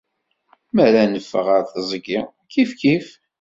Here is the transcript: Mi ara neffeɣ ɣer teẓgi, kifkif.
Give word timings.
Mi 0.73 0.81
ara 0.85 1.01
neffeɣ 1.05 1.45
ɣer 1.51 1.63
teẓgi, 1.73 2.19
kifkif. 2.51 3.07